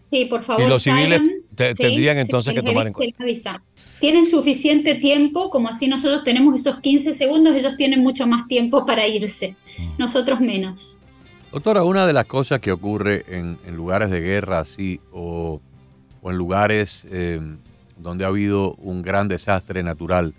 Sí, 0.00 0.26
por 0.26 0.42
favor. 0.42 0.62
Y 0.62 0.68
los 0.68 0.82
civiles 0.82 1.20
tendrían 1.54 2.18
entonces 2.18 2.54
que 2.54 2.62
tomar 2.62 2.86
en 2.86 2.92
cuenta. 2.92 3.62
Tienen 4.00 4.24
suficiente 4.24 4.94
tiempo, 4.94 5.50
como 5.50 5.68
así 5.68 5.88
nosotros 5.88 6.22
tenemos 6.22 6.54
esos 6.54 6.80
15 6.80 7.14
segundos, 7.14 7.56
ellos 7.56 7.76
tienen 7.76 8.00
mucho 8.00 8.28
más 8.28 8.46
tiempo 8.46 8.86
para 8.86 9.08
irse, 9.08 9.56
mm. 9.76 9.98
nosotros 9.98 10.40
menos. 10.40 11.00
Doctora, 11.50 11.82
una 11.82 12.06
de 12.06 12.12
las 12.12 12.26
cosas 12.26 12.60
que 12.60 12.70
ocurre 12.70 13.24
en, 13.28 13.58
lugares 13.74 14.10
de 14.10 14.20
guerra 14.20 14.60
así 14.60 15.00
o, 15.12 15.60
en 16.22 16.36
lugares 16.36 17.06
eh, 17.10 17.40
donde 17.96 18.24
ha 18.24 18.28
habido 18.28 18.74
un 18.74 19.02
gran 19.02 19.26
desastre 19.26 19.82
natural, 19.82 20.34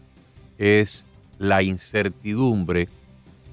es 0.60 1.06
la 1.40 1.64
incertidumbre 1.64 2.90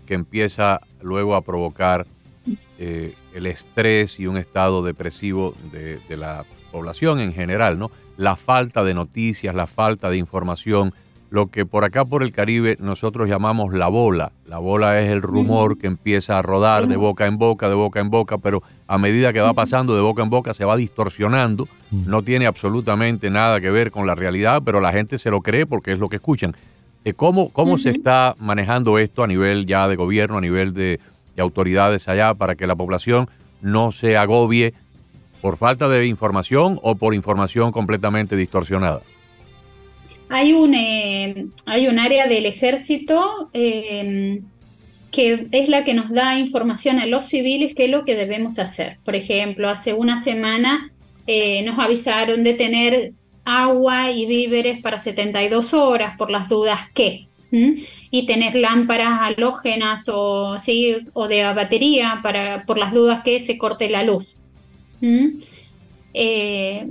que 0.05 0.15
empieza 0.15 0.81
luego 1.01 1.35
a 1.35 1.43
provocar 1.43 2.07
eh, 2.79 3.15
el 3.33 3.47
estrés 3.47 4.21
y 4.21 4.27
un 4.27 4.37
estado 4.37 4.83
depresivo 4.83 5.55
de, 5.73 6.01
la 6.17 6.45
población 6.71 7.21
en 7.21 7.33
general, 7.33 7.79
¿no? 7.79 7.91
La 8.19 8.37
falta 8.37 8.85
de 8.85 8.93
noticias, 8.93 9.55
la 9.55 9.67
falta 9.67 10.11
de 10.11 10.17
información, 10.19 10.93
lo 11.31 11.49
que 11.49 11.67
por 11.67 11.85
acá 11.85 12.05
por 12.05 12.23
el 12.23 12.33
Caribe 12.33 12.77
nosotros 12.81 13.29
llamamos 13.29 13.73
la 13.73 13.89
bola. 13.89 14.33
La 14.47 14.59
bola 14.59 15.01
es 15.01 15.11
el 15.11 15.23
rumor 15.23 15.79
que 15.79 15.87
empieza 15.87 16.39
a 16.39 16.43
rodar 16.43 16.87
de 16.87 16.97
boca 16.97 17.27
en 17.27 17.39
boca, 17.39 17.69
de 17.69 17.75
boca 17.75 18.01
en 18.01 18.11
boca, 18.11 18.39
pero 18.39 18.63
a 18.87 18.99
medida 18.99 19.33
que 19.33 19.41
va 19.41 19.53
pasando 19.53 19.95
de 19.95 20.03
boca 20.03 20.23
en 20.23 20.31
boca 20.31 20.55
se 20.55 20.65
va 20.65 20.77
distorsionando, 20.77 21.69
no 21.91 22.23
tiene 22.23 22.47
absolutamente 22.47 23.31
nada 23.31 23.61
que 23.61 23.71
ver 23.71 23.91
con 23.91 24.07
la 24.07 24.15
realidad, 24.15 24.63
pero 24.65 24.81
la 24.81 24.93
gente 24.93 25.19
se 25.19 25.31
lo 25.31 25.41
cree 25.41 25.67
porque 25.67 25.93
es 25.93 25.99
lo 25.99 26.09
que 26.09 26.17
escuchan. 26.17 26.55
Eh, 27.07 27.13
¿Cómo, 27.15 27.51
cómo 27.51 27.79
se 27.79 27.91
está 27.91 28.35
manejando 28.41 28.99
esto 28.99 29.23
a 29.23 29.29
nivel 29.29 29.65
ya 29.65 29.87
de 29.87 29.95
gobierno, 29.95 30.39
a 30.39 30.41
nivel 30.41 30.75
de, 30.75 30.99
autoridades 31.39 32.09
allá, 32.09 32.35
para 32.35 32.57
que 32.57 32.67
la 32.67 32.75
población 32.75 33.29
no 33.61 33.93
se 33.93 34.17
agobie 34.17 34.75
por 35.41 35.57
falta 35.57 35.89
de 35.89 36.07
información 36.07 36.81
o 36.83 36.97
por 36.97 37.15
información 37.15 37.71
completamente 37.71 38.37
distorsionada? 38.37 39.03
Hay 40.31 40.53
un, 40.53 40.75
eh, 40.75 41.47
hay 41.67 41.87
un 41.87 42.01
área 42.01 42.27
del 42.27 42.45
ejército 42.45 43.51
em, 43.53 44.43
que 45.13 45.47
es 45.53 45.69
la 45.69 45.85
que 45.85 45.95
nos 45.95 46.11
da 46.11 46.41
información 46.41 46.99
a 46.99 47.07
los 47.07 47.27
civiles 47.27 47.75
qué 47.77 47.85
es 47.85 47.91
lo 47.93 48.05
que 48.05 48.17
debemos 48.17 48.59
hacer. 48.59 48.99
Por 49.05 49.15
ejemplo, 49.15 49.69
hace 49.69 49.95
una 49.95 50.19
semana 50.19 50.91
eh, 51.29 51.63
nos 51.65 51.79
avisaron 51.79 52.43
de 52.43 52.55
tener 52.55 53.13
agua 53.47 54.11
y 54.11 54.27
víveres 54.27 54.81
para 54.83 54.99
72 54.99 55.73
horas 55.73 56.17
por 56.19 56.31
las 56.31 56.51
dudas 56.51 56.91
que. 56.93 57.29
Y 58.11 58.27
tener 58.27 58.55
lámparas 58.55 59.21
halógenas 59.23 60.11
o, 60.13 60.59
¿sí? 60.59 60.95
o 61.15 61.27
de 61.27 61.43
batería 61.55 62.21
para, 62.23 62.67
por 62.67 62.77
las 62.77 62.93
dudas 62.93 63.23
que 63.23 63.41
se 63.41 63.57
corte 63.57 63.89
la 63.89 64.03
luz. 64.03 64.37
Eh, 66.13 66.87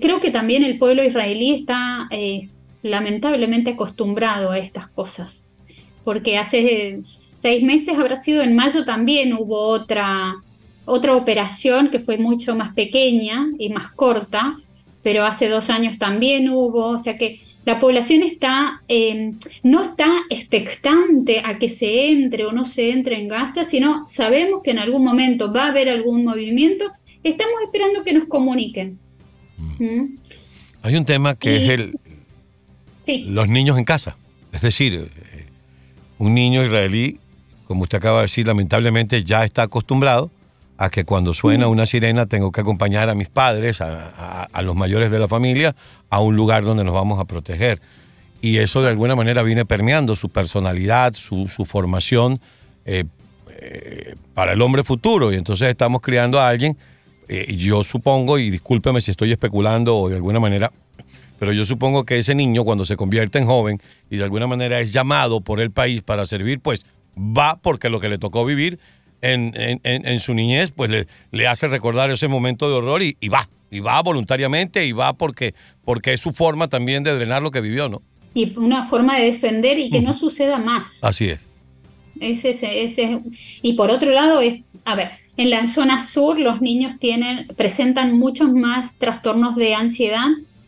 creo 0.00 0.20
que 0.20 0.30
también 0.30 0.62
el 0.62 0.78
pueblo 0.78 1.02
israelí 1.02 1.52
está 1.52 2.06
eh, 2.12 2.48
lamentablemente 2.82 3.70
acostumbrado 3.70 4.52
a 4.52 4.58
estas 4.58 4.88
cosas, 4.88 5.46
porque 6.04 6.38
hace 6.38 7.00
seis 7.04 7.64
meses, 7.64 7.98
habrá 7.98 8.14
sido 8.14 8.42
en 8.42 8.54
mayo 8.54 8.84
también, 8.84 9.32
hubo 9.32 9.58
otra, 9.58 10.36
otra 10.84 11.16
operación 11.16 11.88
que 11.88 11.98
fue 11.98 12.18
mucho 12.18 12.54
más 12.54 12.72
pequeña 12.74 13.48
y 13.58 13.70
más 13.70 13.90
corta, 13.92 14.58
pero 15.02 15.24
hace 15.24 15.48
dos 15.48 15.70
años 15.70 15.98
también 15.98 16.50
hubo, 16.50 16.88
o 16.88 16.98
sea 16.98 17.16
que 17.16 17.40
la 17.64 17.78
población 17.78 18.22
está, 18.22 18.82
eh, 18.88 19.32
no 19.62 19.82
está 19.84 20.08
expectante 20.30 21.42
a 21.44 21.58
que 21.58 21.68
se 21.68 22.10
entre 22.10 22.46
o 22.46 22.52
no 22.52 22.64
se 22.64 22.90
entre 22.90 23.18
en 23.18 23.28
Gaza, 23.28 23.64
sino 23.64 24.06
sabemos 24.06 24.62
que 24.62 24.70
en 24.70 24.78
algún 24.78 25.04
momento 25.04 25.52
va 25.52 25.66
a 25.66 25.70
haber 25.70 25.88
algún 25.88 26.24
movimiento, 26.24 26.86
estamos 27.22 27.54
esperando 27.62 28.02
que 28.02 28.14
nos 28.14 28.26
comuniquen. 28.26 28.98
Mm. 29.58 29.84
¿Mm? 29.84 30.18
Hay 30.82 30.96
un 30.96 31.04
tema 31.04 31.34
que 31.34 31.56
es 31.56 31.70
el, 31.70 33.34
los 33.34 33.48
niños 33.48 33.76
en 33.78 33.84
casa. 33.84 34.16
Es 34.52 34.62
decir, 34.62 34.94
eh, 34.94 35.46
un 36.18 36.34
niño 36.34 36.64
israelí, 36.64 37.18
como 37.66 37.82
usted 37.82 37.98
acaba 37.98 38.18
de 38.18 38.22
decir, 38.22 38.46
lamentablemente 38.46 39.22
ya 39.22 39.44
está 39.44 39.62
acostumbrado 39.62 40.30
a 40.80 40.88
que 40.88 41.04
cuando 41.04 41.34
suena 41.34 41.68
una 41.68 41.84
sirena 41.84 42.24
tengo 42.24 42.52
que 42.52 42.62
acompañar 42.62 43.10
a 43.10 43.14
mis 43.14 43.28
padres, 43.28 43.82
a, 43.82 44.48
los 44.62 44.74
mayores 44.74 45.10
de 45.10 45.18
la 45.18 45.28
familia, 45.28 45.76
a 46.08 46.20
un 46.20 46.36
lugar 46.36 46.64
donde 46.64 46.84
nos 46.84 46.94
vamos 46.94 47.20
a 47.20 47.26
proteger. 47.26 47.82
Y 48.40 48.56
eso 48.56 48.80
de 48.80 48.88
alguna 48.88 49.14
manera 49.14 49.42
viene 49.42 49.66
permeando 49.66 50.16
su 50.16 50.30
personalidad, 50.30 51.12
su, 51.12 51.46
formación 51.66 52.40
eh, 52.86 53.04
eh, 53.50 54.14
para 54.32 54.54
el 54.54 54.62
hombre 54.62 54.82
futuro. 54.82 55.30
Y 55.34 55.36
entonces 55.36 55.68
estamos 55.68 56.00
criando 56.00 56.40
a 56.40 56.48
alguien, 56.48 56.78
yo 57.28 57.84
supongo, 57.84 58.38
y 58.38 58.48
discúlpeme 58.48 59.02
si 59.02 59.10
estoy 59.10 59.32
especulando 59.32 59.98
o 59.98 60.08
de 60.08 60.16
alguna 60.16 60.40
manera 60.40 60.72
pero 61.38 61.54
yo 61.54 61.64
supongo 61.64 62.04
que 62.04 62.18
ese 62.18 62.34
niño 62.34 62.64
cuando 62.64 62.84
se 62.84 62.96
convierte 62.96 63.38
en 63.38 63.46
joven 63.46 63.80
y 64.10 64.18
de 64.18 64.24
alguna 64.24 64.46
manera 64.46 64.80
es 64.80 64.92
llamado 64.92 65.40
por 65.40 65.58
el 65.60 65.70
país 65.70 66.02
para 66.02 66.26
servir, 66.26 66.60
pues 66.60 66.84
va 67.16 67.56
porque 67.56 67.88
lo 67.88 67.98
que 67.98 68.10
le 68.10 68.18
tocó 68.18 68.44
vivir 68.44 68.78
en, 69.22 69.52
en, 69.54 70.20
su 70.20 70.34
niñez, 70.34 70.72
pues 70.74 70.90
le, 70.90 71.06
le, 71.30 71.46
hace 71.46 71.68
recordar 71.68 72.10
ese 72.10 72.28
momento 72.28 72.68
de 72.68 72.74
horror 72.76 73.02
y, 73.02 73.16
va, 73.28 73.48
y 73.70 73.80
va 73.80 74.00
voluntariamente 74.02 74.86
y 74.86 74.92
va 74.92 75.12
porque, 75.12 75.54
porque 75.84 76.14
es 76.14 76.20
su 76.20 76.32
forma 76.32 76.68
también 76.68 77.02
de 77.02 77.14
drenar 77.14 77.42
lo 77.42 77.50
que 77.50 77.60
vivió, 77.60 77.88
¿no? 77.88 78.02
Y 78.32 78.56
una 78.58 78.84
forma 78.84 79.18
de 79.18 79.26
defender 79.26 79.78
y 79.78 79.90
que 79.90 80.00
no 80.00 80.14
suceda 80.14 80.58
más. 80.58 81.02
Así 81.02 81.30
es. 81.30 81.46
Ese, 82.20 82.50
ese, 82.50 82.84
ese, 82.84 83.20
y 83.62 83.74
por 83.74 83.90
otro 83.90 84.10
lado, 84.10 84.40
es, 84.40 84.60
a 84.84 84.94
ver, 84.94 85.10
en 85.36 85.50
la 85.50 85.66
zona 85.66 86.02
sur 86.02 86.38
los 86.38 86.60
niños 86.60 86.98
tienen, 86.98 87.48
presentan 87.56 88.18
muchos 88.18 88.52
más 88.52 88.98
trastornos 88.98 89.56
de 89.56 89.74
ansiedad 89.74 90.26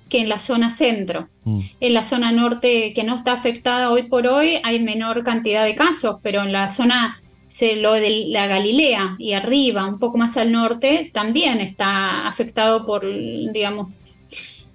que 0.09 0.21
en 0.21 0.29
la 0.29 0.39
zona 0.39 0.71
centro. 0.71 1.29
Mm. 1.45 1.61
En 1.81 1.95
la 1.95 2.03
zona 2.03 2.33
norte, 2.33 2.93
que 2.95 3.03
no 3.03 3.17
está 3.17 3.33
afectada 3.33 3.91
hoy 3.91 4.05
por 4.05 4.27
hoy, 4.27 4.59
hay 4.63 4.83
menor 4.83 5.25
cantidad 5.25 5.65
de 5.65 5.75
casos, 5.75 6.21
pero 6.23 6.43
en 6.43 6.53
la 6.53 6.69
zona 6.69 7.22
se, 7.53 7.77
lo 7.77 7.93
de 7.93 8.27
la 8.29 8.47
Galilea 8.47 9.17
y 9.19 9.33
arriba, 9.33 9.87
un 9.87 9.99
poco 9.99 10.19
más 10.19 10.37
al 10.37 10.53
norte, 10.53 11.11
también 11.13 11.61
está 11.61 12.27
afectado 12.27 12.87
por, 12.87 13.05
digamos, 13.05 13.89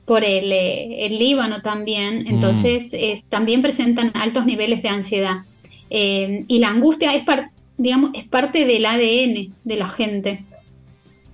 por 0.06 0.24
el, 0.24 0.52
eh, 0.52 1.08
Líbano 1.12 1.62
también. 1.62 2.24
Mm. 2.24 2.28
Entonces, 2.28 2.96
también 3.30 3.62
presentan 3.62 4.12
altos 4.14 4.46
niveles 4.46 4.82
de 4.84 4.90
ansiedad. 4.90 5.44
Eh, 5.90 6.44
y 6.48 6.60
la 6.60 6.70
angustia 6.70 7.14
es, 7.16 7.24
digamos, 7.78 8.12
es 8.14 8.26
parte 8.26 8.66
del 8.66 8.86
ADN 8.86 9.54
de 9.64 9.76
la 9.78 9.88
gente 9.88 10.44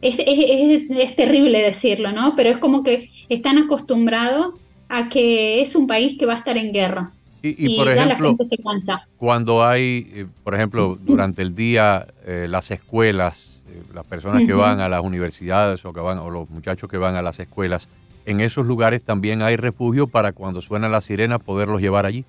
es, 0.03 1.15
terrible 1.15 1.62
decirlo, 1.62 2.12
¿no? 2.12 2.35
Pero 2.35 2.50
es 2.50 2.57
como 2.57 2.83
que 2.83 3.09
están 3.29 3.57
acostumbrados 3.57 4.55
a 4.89 5.09
que 5.09 5.62
es 5.62 5.75
un 5.75 5.88
país 5.88 6.17
que 6.17 6.25
va 6.25 6.33
a 6.33 6.38
estar 6.38 6.57
en 6.57 6.73
guerra. 6.73 7.13
Y, 7.45 7.77
por 7.77 7.89
ejemplo, 7.89 8.15
la 8.15 8.29
gente 8.29 8.45
se 8.45 8.57
cansa. 8.57 9.07
Cuando 9.17 9.65
hay, 9.65 10.09
eh, 10.13 10.25
por 10.45 10.55
ejemplo, 10.55 10.97
durante 11.01 11.41
el 11.41 11.53
día, 11.53 12.07
eh, 12.25 12.47
las 12.50 12.71
escuelas, 12.71 13.62
eh, 13.67 13.83
las 13.93 14.05
personas 14.05 14.43
que 14.47 14.53
van 14.53 14.79
a 14.79 14.88
las 14.88 15.01
universidades 15.01 15.83
o, 15.83 15.91
que 15.91 16.00
van, 16.00 16.19
o 16.19 16.29
los 16.29 16.50
muchachos 16.50 16.89
que 16.89 16.97
van 16.97 17.17
a 17.17 17.21
las 17.21 17.39
escuelas, 17.41 17.89
en 18.25 18.39
esos 18.39 18.65
lugares 18.65 19.03
también 19.03 19.41
hay 19.41 19.57
refugio 19.57 20.07
para 20.07 20.31
cuando 20.31 20.62
suena 20.62 20.88
la 20.88 21.01
sirena 21.01 21.38
poderlos 21.38 21.81
llevar 21.81 22.05
allí. 22.05 22.23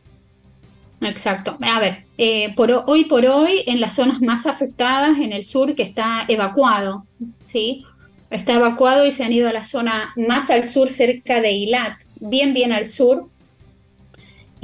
Exacto. 1.00 1.58
A 1.60 1.80
ver, 1.80 2.04
eh, 2.18 2.54
por, 2.54 2.70
hoy 2.86 3.04
por 3.04 3.26
hoy, 3.26 3.62
en 3.66 3.80
las 3.80 3.94
zonas 3.94 4.20
más 4.20 4.46
afectadas, 4.46 5.18
en 5.18 5.32
el 5.32 5.44
sur, 5.44 5.74
que 5.74 5.82
está 5.82 6.24
evacuado, 6.28 7.06
¿sí? 7.44 7.84
Está 8.30 8.54
evacuado 8.54 9.06
y 9.06 9.12
se 9.12 9.24
han 9.24 9.32
ido 9.32 9.48
a 9.48 9.52
la 9.52 9.62
zona 9.62 10.12
más 10.16 10.50
al 10.50 10.64
sur, 10.64 10.88
cerca 10.88 11.40
de 11.40 11.52
Ilat, 11.52 12.00
bien, 12.20 12.54
bien 12.54 12.72
al 12.72 12.86
sur. 12.86 13.28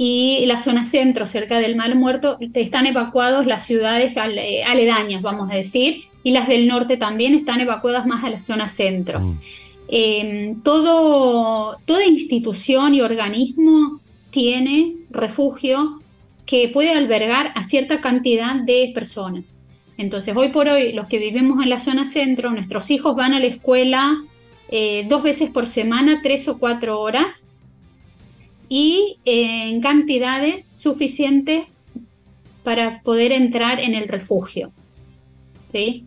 Y 0.03 0.47
la 0.47 0.57
zona 0.57 0.83
centro, 0.87 1.27
cerca 1.27 1.59
del 1.59 1.75
Mar 1.75 1.93
Muerto, 1.93 2.39
están 2.55 2.87
evacuados 2.87 3.45
las 3.45 3.67
ciudades 3.67 4.17
aledañas, 4.17 5.21
vamos 5.21 5.51
a 5.51 5.55
decir, 5.55 6.05
y 6.23 6.31
las 6.31 6.47
del 6.47 6.67
norte 6.67 6.97
también 6.97 7.35
están 7.35 7.61
evacuadas 7.61 8.07
más 8.07 8.23
a 8.23 8.31
la 8.31 8.39
zona 8.39 8.67
centro. 8.67 9.19
Mm. 9.19 9.37
Em, 9.89 10.61
todo, 10.63 11.77
toda 11.85 12.03
institución 12.03 12.95
y 12.95 13.01
organismo 13.01 13.99
tiene 14.31 14.95
refugio 15.11 16.01
que 16.47 16.69
puede 16.69 16.93
albergar 16.93 17.51
a 17.53 17.61
cierta 17.61 18.01
cantidad 18.01 18.55
de 18.55 18.89
personas. 18.95 19.59
Entonces, 19.97 20.35
hoy 20.35 20.47
por 20.47 20.67
hoy, 20.67 20.93
los 20.93 21.05
que 21.05 21.19
vivimos 21.19 21.61
en 21.61 21.69
la 21.69 21.79
zona 21.79 22.05
centro, 22.05 22.49
nuestros 22.49 22.89
hijos 22.89 23.15
van 23.15 23.35
a 23.35 23.39
la 23.39 23.45
escuela 23.45 24.17
eh, 24.69 25.05
dos 25.07 25.21
veces 25.21 25.51
por 25.51 25.67
semana, 25.67 26.21
tres 26.23 26.47
o 26.47 26.57
cuatro 26.57 26.99
horas, 26.99 27.50
y 28.73 29.17
eh, 29.25 29.69
en 29.69 29.81
cantidades 29.81 30.65
suficientes 30.65 31.65
para 32.63 33.01
poder 33.01 33.33
entrar 33.33 33.81
en 33.81 33.95
el 33.95 34.07
refugio. 34.07 34.71
¿sí? 35.73 36.05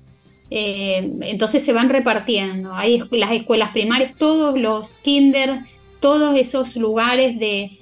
Eh, 0.49 1.13
entonces 1.21 1.63
se 1.63 1.75
van 1.75 1.91
repartiendo. 1.91 2.73
Hay 2.73 3.03
las 3.11 3.33
escuelas 3.33 3.73
primarias, 3.73 4.15
todos 4.17 4.59
los 4.59 4.97
kinder, 5.01 5.61
todos 6.01 6.39
esos 6.39 6.77
lugares 6.77 7.39
de, 7.39 7.81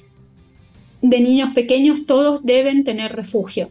de 1.00 1.20
niños 1.20 1.50
pequeños, 1.54 2.04
todos 2.04 2.44
deben 2.44 2.82
tener 2.82 3.14
refugio. 3.14 3.70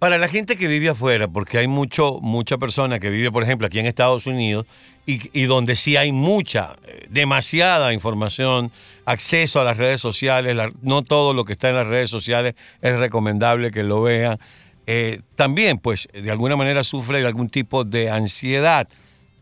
Para 0.00 0.16
la 0.16 0.28
gente 0.28 0.56
que 0.56 0.66
vive 0.66 0.88
afuera, 0.88 1.28
porque 1.28 1.58
hay 1.58 1.68
mucho, 1.68 2.20
mucha 2.22 2.56
persona 2.56 2.98
que 2.98 3.10
vive, 3.10 3.30
por 3.30 3.42
ejemplo, 3.42 3.66
aquí 3.66 3.80
en 3.80 3.86
Estados 3.86 4.26
Unidos, 4.26 4.64
y, 5.04 5.42
donde 5.42 5.76
sí 5.76 5.96
hay 5.96 6.10
mucha, 6.10 6.76
eh, 6.86 7.06
demasiada 7.10 7.92
información, 7.92 8.72
acceso 9.04 9.60
a 9.60 9.64
las 9.64 9.76
redes 9.76 10.00
sociales, 10.00 10.56
no 10.80 11.02
todo 11.02 11.34
lo 11.34 11.44
que 11.44 11.52
está 11.52 11.68
en 11.68 11.74
las 11.74 11.86
redes 11.86 12.08
sociales 12.08 12.54
es 12.80 12.96
recomendable 12.96 13.70
que 13.70 13.82
lo 13.82 14.00
vean. 14.00 14.38
Eh, 14.86 15.20
también, 15.34 15.76
pues, 15.76 16.08
de 16.14 16.30
alguna 16.30 16.56
manera 16.56 16.82
sufre 16.82 17.20
de 17.20 17.26
algún 17.26 17.50
tipo 17.50 17.84
de 17.84 18.08
ansiedad. 18.08 18.88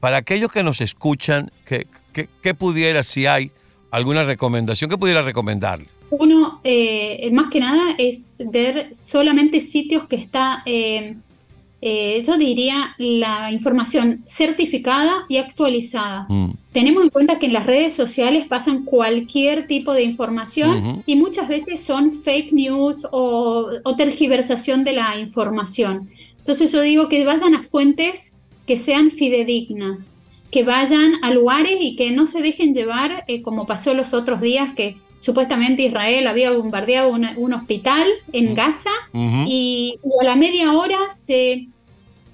Para 0.00 0.16
aquellos 0.16 0.50
que 0.50 0.64
nos 0.64 0.80
escuchan, 0.80 1.52
¿qué, 1.66 2.54
pudiera, 2.54 3.04
si 3.04 3.26
hay 3.26 3.52
alguna 3.92 4.24
recomendación, 4.24 4.90
qué 4.90 4.98
pudiera 4.98 5.22
recomendarle? 5.22 5.86
Uno, 6.10 6.60
eh, 6.64 7.28
más 7.32 7.50
que 7.50 7.60
nada, 7.60 7.94
es 7.98 8.42
ver 8.50 8.88
solamente 8.94 9.60
sitios 9.60 10.06
que 10.08 10.16
está, 10.16 10.62
eh, 10.64 11.16
eh, 11.82 12.22
yo 12.26 12.38
diría, 12.38 12.94
la 12.96 13.52
información 13.52 14.22
certificada 14.26 15.26
y 15.28 15.36
actualizada. 15.36 16.26
Mm. 16.28 16.52
Tenemos 16.72 17.04
en 17.04 17.10
cuenta 17.10 17.38
que 17.38 17.46
en 17.46 17.52
las 17.52 17.66
redes 17.66 17.94
sociales 17.94 18.46
pasan 18.46 18.84
cualquier 18.84 19.66
tipo 19.66 19.92
de 19.92 20.02
información 20.02 21.02
y 21.06 21.16
muchas 21.16 21.48
veces 21.48 21.82
son 21.82 22.10
fake 22.10 22.52
news 22.52 23.06
o, 23.10 23.70
o 23.84 23.96
tergiversación 23.96 24.84
de 24.84 24.92
la 24.92 25.18
información. 25.18 26.08
Entonces 26.38 26.72
yo 26.72 26.80
digo 26.80 27.08
que 27.08 27.24
vayan 27.24 27.54
a 27.54 27.62
fuentes 27.62 28.38
que 28.66 28.76
sean 28.76 29.10
fidedignas, 29.10 30.16
que 30.50 30.64
vayan 30.64 31.12
a 31.22 31.32
lugares 31.32 31.76
y 31.80 31.96
que 31.96 32.12
no 32.12 32.26
se 32.26 32.40
dejen 32.40 32.72
llevar, 32.72 33.24
como 33.42 33.66
pasó 33.66 33.92
los 33.94 34.14
otros 34.14 34.40
días, 34.40 34.74
que 34.74 34.96
supuestamente 35.20 35.82
Israel 35.82 36.26
había 36.26 36.52
bombardeado 36.52 37.10
un 37.10 37.52
hospital 37.52 38.06
en 38.32 38.54
Gaza 38.54 38.90
y, 39.46 39.98
a 40.20 40.24
la 40.24 40.36
media 40.36 40.72
hora 40.72 40.98
se, 41.14 41.68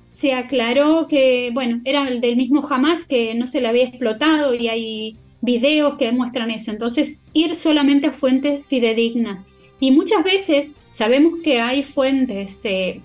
se 0.09 0.35
aclaró 0.35 1.07
que, 1.09 1.51
bueno, 1.53 1.81
era 1.85 2.09
el 2.09 2.21
del 2.21 2.37
mismo 2.37 2.67
Hamas 2.69 3.07
que 3.07 3.35
no 3.35 3.47
se 3.47 3.61
le 3.61 3.69
había 3.69 3.85
explotado 3.85 4.55
y 4.55 4.69
hay 4.69 5.17
videos 5.41 5.97
que 5.97 6.07
demuestran 6.07 6.51
eso. 6.51 6.71
Entonces, 6.71 7.27
ir 7.33 7.55
solamente 7.55 8.09
a 8.09 8.13
fuentes 8.13 8.67
fidedignas. 8.67 9.45
Y 9.81 9.91
muchas 9.93 10.25
veces 10.25 10.71
sabemos 10.91 11.35
que 11.43 11.61
hay 11.61 11.83
fuentes 11.83 12.65
eh, 12.65 13.01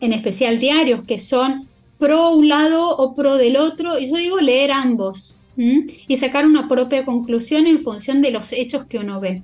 en 0.00 0.12
especial 0.12 0.58
diarios, 0.58 1.04
que 1.04 1.18
son 1.18 1.68
pro 1.98 2.30
un 2.30 2.48
lado 2.48 2.96
o 2.96 3.14
pro 3.14 3.36
del 3.36 3.56
otro, 3.56 3.98
y 3.98 4.08
yo 4.08 4.16
digo 4.16 4.40
leer 4.40 4.70
ambos 4.70 5.40
y 5.56 6.16
sacar 6.16 6.46
una 6.46 6.68
propia 6.68 7.04
conclusión 7.04 7.66
en 7.66 7.78
función 7.78 8.20
de 8.20 8.30
los 8.30 8.52
hechos 8.52 8.84
que 8.84 8.98
uno 8.98 9.20
ve. 9.20 9.42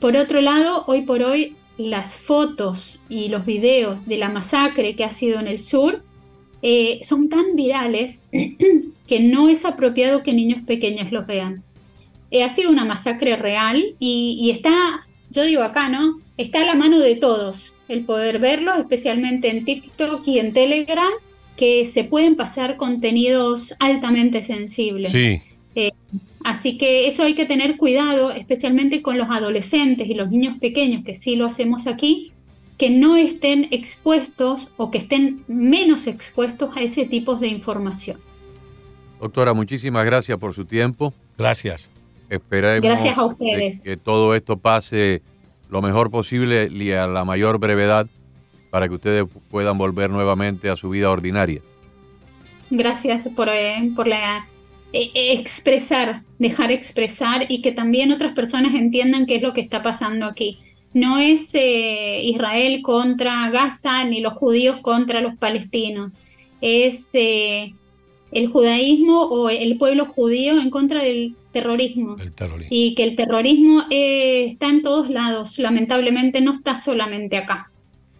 Por 0.00 0.16
otro 0.16 0.40
lado, 0.40 0.84
hoy 0.86 1.02
por 1.02 1.22
hoy 1.22 1.56
las 1.76 2.16
fotos 2.16 3.00
y 3.08 3.28
los 3.28 3.46
videos 3.46 4.06
de 4.06 4.18
la 4.18 4.30
masacre 4.30 4.96
que 4.96 5.04
ha 5.04 5.12
sido 5.12 5.38
en 5.40 5.46
el 5.46 5.58
sur 5.58 6.04
eh, 6.62 6.98
son 7.02 7.28
tan 7.28 7.54
virales 7.54 8.24
que 9.06 9.20
no 9.20 9.48
es 9.48 9.64
apropiado 9.64 10.22
que 10.22 10.32
niños 10.32 10.62
pequeños 10.66 11.12
los 11.12 11.26
vean. 11.26 11.62
Eh, 12.30 12.42
ha 12.42 12.48
sido 12.48 12.70
una 12.70 12.84
masacre 12.84 13.36
real 13.36 13.96
y, 13.98 14.50
está, 14.52 14.72
yo 15.30 15.44
digo 15.44 15.62
acá, 15.62 15.88
¿no? 15.88 16.20
Está 16.36 16.62
a 16.62 16.66
la 16.66 16.74
mano 16.74 16.98
de 16.98 17.16
todos 17.16 17.74
el 17.88 18.04
poder 18.04 18.38
verlo, 18.38 18.74
especialmente 18.74 19.48
en 19.48 19.64
TikTok 19.64 20.26
y 20.28 20.38
en 20.38 20.52
Telegram, 20.52 21.10
que 21.56 21.86
se 21.86 22.04
pueden 22.04 22.36
pasar 22.36 22.76
contenidos 22.76 23.74
altamente 23.78 24.42
sensibles. 24.42 25.10
Sí. 25.12 25.40
Eh, 25.78 25.92
así 26.42 26.76
que 26.76 27.06
eso 27.06 27.22
hay 27.22 27.36
que 27.36 27.46
tener 27.46 27.76
cuidado, 27.76 28.32
especialmente 28.32 29.00
con 29.00 29.16
los 29.16 29.28
adolescentes 29.30 30.08
y 30.08 30.14
los 30.14 30.28
niños 30.28 30.58
pequeños, 30.58 31.04
que 31.04 31.14
sí 31.14 31.36
lo 31.36 31.46
hacemos 31.46 31.86
aquí, 31.86 32.32
que 32.76 32.90
no 32.90 33.16
estén 33.16 33.68
expuestos 33.70 34.68
o 34.76 34.90
que 34.90 34.98
estén 34.98 35.44
menos 35.46 36.08
expuestos 36.08 36.76
a 36.76 36.82
ese 36.82 37.06
tipo 37.06 37.36
de 37.36 37.46
información. 37.46 38.18
Doctora, 39.20 39.54
muchísimas 39.54 40.04
gracias 40.04 40.36
por 40.38 40.52
su 40.52 40.64
tiempo. 40.64 41.14
Gracias. 41.36 41.88
Esperemos 42.28 42.82
gracias 42.82 43.16
a 43.16 43.24
ustedes. 43.24 43.84
que 43.84 43.96
todo 43.96 44.34
esto 44.34 44.58
pase 44.58 45.22
lo 45.70 45.80
mejor 45.80 46.10
posible 46.10 46.68
y 46.72 46.90
a 46.90 47.06
la 47.06 47.24
mayor 47.24 47.60
brevedad 47.60 48.08
para 48.70 48.88
que 48.88 48.94
ustedes 48.94 49.24
puedan 49.48 49.78
volver 49.78 50.10
nuevamente 50.10 50.70
a 50.70 50.76
su 50.76 50.90
vida 50.90 51.08
ordinaria. 51.08 51.62
Gracias 52.68 53.28
por, 53.28 53.48
eh, 53.48 53.92
por 53.94 54.08
la, 54.08 54.44
expresar, 54.92 56.22
dejar 56.38 56.72
expresar 56.72 57.46
y 57.48 57.62
que 57.62 57.72
también 57.72 58.12
otras 58.12 58.34
personas 58.34 58.74
entiendan 58.74 59.26
qué 59.26 59.36
es 59.36 59.42
lo 59.42 59.52
que 59.52 59.60
está 59.60 59.82
pasando 59.82 60.26
aquí 60.26 60.60
no 60.94 61.18
es 61.18 61.54
eh, 61.54 62.22
Israel 62.24 62.82
contra 62.82 63.50
Gaza 63.50 64.04
ni 64.04 64.20
los 64.20 64.34
judíos 64.34 64.78
contra 64.80 65.20
los 65.20 65.36
palestinos, 65.36 66.14
es 66.60 67.10
eh, 67.12 67.74
el 68.32 68.48
judaísmo 68.48 69.22
o 69.22 69.48
el 69.50 69.78
pueblo 69.78 70.06
judío 70.06 70.60
en 70.60 70.70
contra 70.70 71.02
del 71.02 71.36
terrorismo. 71.52 72.16
Y 72.70 72.94
que 72.94 73.04
el 73.04 73.16
terrorismo 73.16 73.82
eh, 73.90 74.46
está 74.46 74.68
en 74.68 74.82
todos 74.82 75.10
lados, 75.10 75.58
lamentablemente 75.58 76.40
no 76.40 76.52
está 76.52 76.74
solamente 76.74 77.36
acá. 77.36 77.70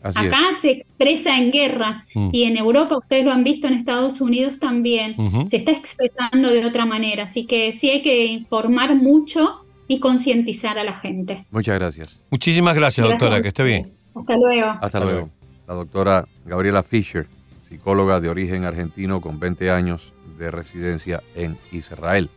Acá 0.02 0.52
se 0.59 0.71
expresa 0.71 1.37
en 1.38 1.50
guerra 1.50 2.05
mm. 2.14 2.31
y 2.33 2.45
en 2.45 2.57
Europa, 2.57 2.97
ustedes 2.97 3.25
lo 3.25 3.33
han 3.33 3.45
visto 3.45 3.67
en 3.67 3.75
Estados 3.75 4.21
Unidos 4.21 4.59
también, 4.59 5.17
se 5.47 5.57
está 5.57 5.73
expresando 5.73 6.50
de 6.50 6.64
otra 6.64 6.87
manera, 6.87 7.25
así 7.25 7.47
que 7.47 7.73
sí 7.73 7.90
hay 7.90 8.02
que 8.02 8.26
informar 8.26 8.95
mucho 8.97 9.64
y 9.88 10.00
concientizar 10.00 10.78
a 10.78 10.85
la 10.85 10.93
gente. 10.93 11.47
Muchas 11.50 11.75
gracias. 11.75 12.21
Muchísimas 12.31 12.75
gracias, 12.75 13.09
doctora, 13.09 13.40
que 13.43 13.49
esté 13.49 13.64
bien. 13.64 13.85
Hasta 14.14 14.37
luego. 14.37 14.67
Hasta, 14.81 15.00
luego. 15.00 15.31
La 15.67 15.75
doctora 15.75 16.28
Gabriela 16.45 16.83
Fisher, 16.83 17.26
psicóloga 17.69 18.21
de 18.21 18.28
origen 18.28 18.64
argentino 18.64 19.21
con 19.21 19.40
20 19.40 19.71
años 19.71 20.12
de 20.38 20.50
residencia 20.50 21.23
en 21.35 21.57
Israel. 21.73 22.31